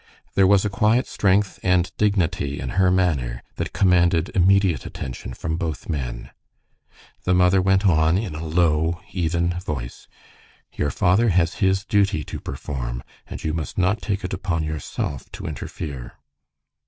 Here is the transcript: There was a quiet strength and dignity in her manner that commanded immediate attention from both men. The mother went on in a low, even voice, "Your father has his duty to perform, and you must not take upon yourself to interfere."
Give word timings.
There 0.33 0.47
was 0.47 0.65
a 0.65 0.69
quiet 0.71 1.05
strength 1.05 1.59
and 1.61 1.95
dignity 1.95 2.59
in 2.59 2.69
her 2.69 2.89
manner 2.89 3.43
that 3.57 3.71
commanded 3.71 4.29
immediate 4.33 4.83
attention 4.83 5.35
from 5.35 5.57
both 5.57 5.87
men. 5.89 6.31
The 7.23 7.35
mother 7.35 7.61
went 7.61 7.85
on 7.85 8.17
in 8.17 8.33
a 8.33 8.43
low, 8.43 8.99
even 9.11 9.59
voice, 9.59 10.07
"Your 10.73 10.89
father 10.89 11.29
has 11.29 11.59
his 11.61 11.85
duty 11.85 12.23
to 12.23 12.39
perform, 12.39 13.03
and 13.27 13.43
you 13.43 13.53
must 13.53 13.77
not 13.77 14.01
take 14.01 14.23
upon 14.23 14.63
yourself 14.63 15.31
to 15.33 15.45
interfere." 15.45 16.13